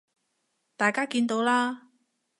[0.77, 1.89] 大家見到啦